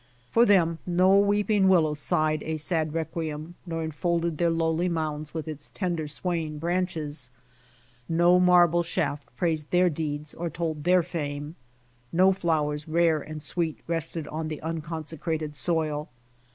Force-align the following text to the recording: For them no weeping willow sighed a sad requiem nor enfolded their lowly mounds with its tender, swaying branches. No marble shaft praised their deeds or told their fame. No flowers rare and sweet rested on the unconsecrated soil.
For 0.31 0.47
them 0.47 0.79
no 0.87 1.15
weeping 1.19 1.67
willow 1.67 1.93
sighed 1.93 2.41
a 2.41 2.57
sad 2.57 2.95
requiem 2.95 3.53
nor 3.67 3.83
enfolded 3.83 4.39
their 4.39 4.49
lowly 4.49 4.89
mounds 4.89 5.35
with 5.35 5.47
its 5.47 5.69
tender, 5.75 6.07
swaying 6.07 6.57
branches. 6.57 7.29
No 8.09 8.39
marble 8.39 8.81
shaft 8.81 9.29
praised 9.37 9.69
their 9.69 9.91
deeds 9.91 10.33
or 10.33 10.49
told 10.49 10.85
their 10.85 11.03
fame. 11.03 11.55
No 12.11 12.33
flowers 12.33 12.87
rare 12.87 13.21
and 13.21 13.43
sweet 13.43 13.77
rested 13.85 14.27
on 14.29 14.47
the 14.47 14.59
unconsecrated 14.63 15.55
soil. 15.55 16.09